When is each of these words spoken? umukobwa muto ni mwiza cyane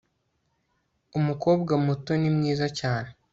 umukobwa 1.17 1.73
muto 1.85 2.11
ni 2.21 2.29
mwiza 2.35 2.67
cyane 2.79 3.09